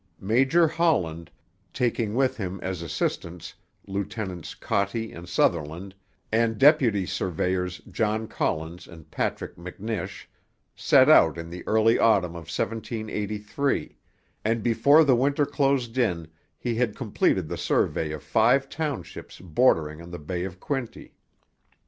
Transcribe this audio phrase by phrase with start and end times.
[0.19, 1.29] Major Holland,
[1.73, 3.53] taking with him as assistants
[3.85, 5.93] Lieutenants Kotte and Sutherland
[6.31, 10.25] and deputy surveyors John Collins and Patrick McNish,
[10.75, 13.95] set out in the early autumn of 1783,
[14.43, 16.27] and before the winter closed in
[16.57, 21.13] he had completed the survey of five townships bordering on the Bay of Quinte.